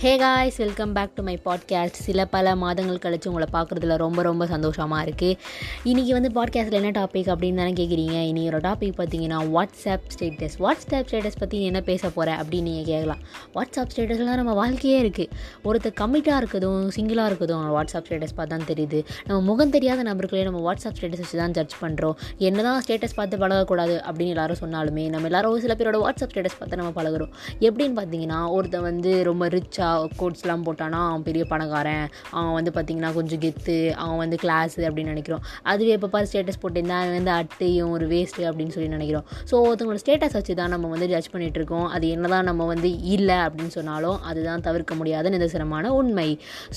[0.00, 4.46] Hey guys welcome back to my podcast சில பல மாதங்கள் கழித்து உங்களை பார்க்குறதுல ரொம்ப ரொம்ப
[4.46, 5.38] சந்தோஷமாக இருக்குது
[5.84, 11.38] இன்றைக்கி வந்து பாட்காஸ்ட்டில் என்ன டாபிக் அப்படின்னு தானே கேட்குறீங்க இன்றைக்கி டாபிக் பார்த்தீங்கன்னா வாட்ஸ்அப் ஸ்டேட்டஸ் வாட்ஸ்அப் ஸ்டேட்டஸ்
[11.38, 13.18] பற்றி என்ன பேச போகிற அப்படின்னு நீங்கள் கேட்கலாம்
[13.54, 15.28] வாட்ஸ்அப் ஸ்டேட்டஸ்லாம் தான் நம்ம வாழ்க்கையே இருக்குது
[15.64, 19.04] ஒருத்தர் கமிட்டாக இருக்கதும் சிங்கிளாக இருக்கதும் வாட்ஸ்அப் ஸ்டேட்டஸ் பார்த்து தான் தெரியுது.
[19.24, 23.36] நம்ம முகம் தெரியாத நபர்களே நம்ம வாட்ஸ்அப் ஸ்டேட்டஸ் வச்சு தான் ஜட்ஜ் பண்ணுறோம் என்ன தான் ஸ்டேட்டஸ் பார்த்து
[23.36, 27.30] பழகக்கூடாது அப்படின்னு எல்லாரும் சொன்னாலுமே நம்ம எல்லாரும் ஒரு சில பேரோட வாட்ஸ்அப் ஸ்டேட்டஸ் பார்த்து நம்ம பழகுறோம்.
[27.60, 29.86] எப்படின்னு பார்த்தீங்கன்னா ஒருத்தர் வந்து ரொம்ப ரிச்சாக
[30.20, 32.06] கோட்ஸ்லாம் போட்டானா அவன் பெரிய பணக்காரன்
[32.36, 35.42] அவன் வந்து பார்த்திங்கன்னா கொஞ்சம் கெத்து அவன் வந்து கிளாஸு அப்படின்னு நினைக்கிறோம்.
[35.72, 39.26] அதுவே எப்போ பாரு ஸ்டேட்டஸ் போட்டிருந்தா அவன் வந்து அட்டையும் ஒரு வேஸ்ட்டு அப்படின்னு சொல்லி நினைக்கிறோம்.
[39.50, 41.86] ஸோ ஒருத்தவங்களோட ஸ்டேட்டஸ் வச்சு தான் நம்ம வந்து ஜட்ஜ் பண்ணிகிட்டு இருக்கோம்.
[41.96, 46.28] அது என்ன தான் நம்ம வந்து இல்லை அப்படின்னு சொன்னாலும் அதுதான் தவிர்க்க முடியாத நிதர்சனமான உண்மை.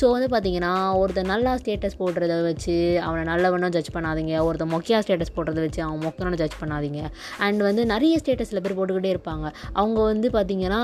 [0.00, 4.34] ஸோ வந்து பார்த்திங்கன்னா ஒருத்தர் நல்லா ஸ்டேட்டஸ் போடுறத வச்சு அவனை நல்லவனும் ஜட்ஜ் பண்ணாதீங்க.
[4.48, 7.02] ஒருத்தர் மொக்கையாக ஸ்டேட்டஸ் போடுறத வச்சு அவன் மொக்கனும் ஜட்ஜ் பண்ணாதீங்க.
[7.46, 9.46] அண்ட் வந்து நிறைய ஸ்டேட்டஸில் பேர் போட்டுக்கிட்டே இருப்பாங்க.
[9.80, 10.80] அவங்க வந்து பார்த்திங்கன்னா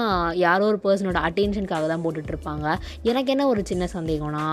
[0.47, 2.67] யாரோ ஒரு பர்சனோட அட்டென்ஷனுக்காக தான் போட்டு இருப்பாங்க
[3.11, 4.45] எனக்கு என்ன ஒரு சின்ன சந்தேகம்னா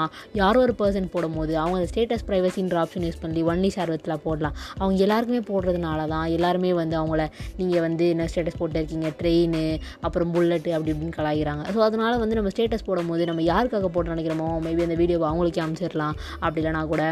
[0.41, 4.55] யாரோ ஒரு பர்சன் போடும்போது அவங்க ஸ்டேட்டஸ் ப்ரைவசின்ற ஆப்ஷன் யூஸ் பண்ணி ஒன்லி சர்வத்தில் போடலாம்.
[4.81, 7.25] அவங்க எல்லாருக்குமே போடுறதுனால தான் எல்லாருமே வந்து அவங்கள
[7.57, 9.59] நீங்கள் வந்து என்ன ஸ்டேட்டஸ் போட்டிருக்கீங்க ட்ரெயின்
[10.05, 14.49] அப்புறம் புல்லட்டு அப்படி இப்படின்னு கலாய்கிறாங்க ஸோ அதனால் வந்து நம்ம ஸ்டேட்டஸ் போடும்போது நம்ம யாருக்காக போட்டு நினைக்கிறோமோ
[14.67, 16.15] மேபி அந்த வீடியோவை அவங்களுக்கே அமைச்சிடலாம்.
[16.39, 17.03] அப்படி இல்லைனா கூட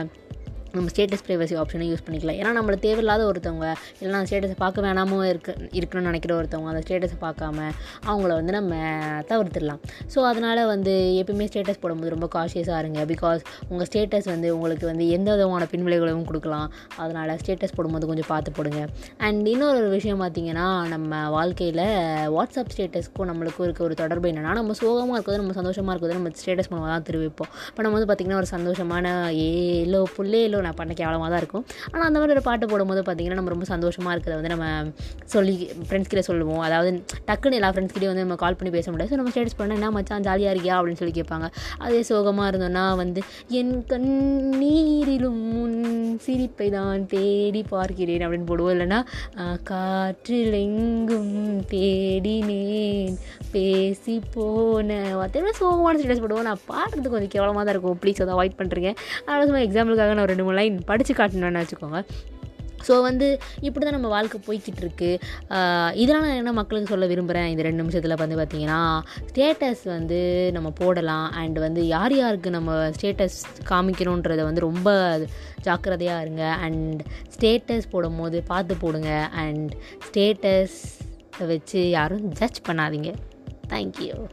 [0.75, 2.37] நம்ம ஸ்டேட்டஸ் ப்ரைவசி ஆப்ஷனை யூஸ் பண்ணிக்கலாம்.
[2.41, 3.67] ஏன்னா நம்மளை தேவையில்லாத ஒருத்தவங்க
[4.01, 7.57] இல்லைனா ஸ்டேட்டஸை பார்க்க வேணாமோ இருக்க இருக்கணும்னு நினைக்கிற ஒருத்தவங்க அந்த ஸ்டேட்டஸை பார்க்காம
[8.09, 8.73] அவங்கள வந்து நம்ம
[9.31, 9.81] தவிர்த்துடலாம்.
[10.13, 12.99] ஸோ அதனால் வந்து எப்பயுமே ஸ்டேட்டஸ் போடும்போது ரொம்ப காஷியஸாக இருங்க.
[13.13, 16.67] பிகாஸ் உங்கள் ஸ்டேட்டஸ் வந்து உங்களுக்கு வந்து எந்த விதமான பின்விளைவுகளும் கொடுக்கலாம்.
[17.03, 18.81] அதனால் ஸ்டேட்டஸ் போடும்போது கொஞ்சம் பார்த்து போடுங்க.
[19.27, 21.83] அண்ட் இன்னொரு ஒரு விஷயம் பார்த்திங்கன்னா நம்ம வாழ்க்கையில்
[22.35, 26.71] வாட்ஸ்அப் ஸ்டேட்டஸ்க்கும் நம்மளுக்கும் இருக்க ஒரு தொடர்பு என்னென்னா நம்ம சோகமாக இருக்கிறது நம்ம சந்தோஷமாக இருக்கிறது நம்ம ஸ்டேட்டஸ்
[26.71, 27.51] மூலமாக தான் தெரிவிப்போம்.
[27.71, 29.47] இப்போ நம்ம வந்து பார்த்திங்கன்னா ஒரு சந்தோஷமான ஏ
[29.85, 31.65] இல்லை புல்லேலோ நான் பண்ண கேவலமாக தான் இருக்கும்.
[31.91, 34.67] ஆனால் அந்த மாதிரி ஒரு பாட்டு போடும்போது பார்த்திங்கன்னா நம்ம ரொம்ப சந்தோஷமாக இருக்கிறத வந்து நம்ம
[35.35, 35.55] சொல்லி
[35.87, 36.61] ஃப்ரெண்ட்ஸ் கிட்டே சொல்லுவோம்.
[36.67, 36.91] அதாவது
[37.29, 39.11] டக்குன்னு எல்லா ஃப்ரெண்ட்ஸ் கிட்டே வந்து நம்ம கால் பண்ணி பேச முடியாது.
[39.13, 40.77] ஸோ நம்ம ஸ்டேட்டஸ் பண்ணால் என்ன மச்சான் ஜாலியாக இருக்கியா?
[40.79, 41.49] அப்படின்னு சொல்லி கேட்பாங்க.
[41.85, 43.23] அதே சோகமாக இருந்தோன்னா வந்து
[43.61, 45.77] என் கண்ணீரிலும் முன்
[46.25, 48.73] சிரிப்பை தான் தேடி பார்க்கிறேன் அப்படின்னு போடுவோம்.
[48.75, 48.99] இல்லைன்னா
[49.71, 51.35] காற்றில் எங்கும்
[51.73, 53.17] தேடினேன்.
[53.53, 56.49] பேசி போனேன் திரும்ப சோகமான ஸ்டேட்டஸ் போடுவோம்.
[56.49, 58.01] நான் பாடுறதுக்கு கொஞ்சம் கேவலமாக தான் இருக்கும்.
[58.03, 58.91] ப்ளீஸ் அதை அவாய்ட் பண்ணுறீங்க
[59.23, 62.01] அதனால் சும்மா எக்ஸாம்பிளுக்காக நான் ரெண்டு மூணு லைன் படித்து காட்டணும்னு வச்சுக்கோங்க.
[62.85, 63.27] ஸோ வந்து
[63.67, 65.09] இப்படி தான் நம்ம வாழ்க்கை போய்கிட்டு இருக்கு.
[66.01, 68.79] இதெல்லாம் நான் என்ன மக்களுக்கு சொல்ல விரும்புகிறேன் இந்த ரெண்டு நிமிஷத்தில் வந்து பார்த்திங்கன்னா
[69.29, 70.19] ஸ்டேட்டஸ் வந்து
[70.55, 71.27] நம்ம போடலாம்.
[71.41, 73.37] அண்ட் வந்து யார் யாருக்கு நம்ம ஸ்டேட்டஸ்
[73.71, 74.89] காமிக்கணுன்றதை வந்து ரொம்ப
[75.67, 76.45] ஜாக்கிரதையாக இருங்க.
[76.67, 77.01] அண்ட்
[77.35, 79.11] ஸ்டேட்டஸ் போடும் போது பார்த்து போடுங்க.
[79.43, 79.73] அண்ட்
[80.07, 80.79] ஸ்டேட்டஸ்
[81.51, 83.11] வச்சு யாரும் ஜட்ஜ் பண்ணாதீங்க.
[83.71, 84.27] Thank you.